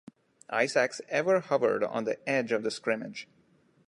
Isaacs 0.49 0.99
ever 1.09 1.41
hovered 1.41 1.83
on 1.83 2.05
the 2.05 2.17
edge 2.27 2.51
of 2.51 2.63
the 2.63 2.71
scrimmage. 2.71 3.27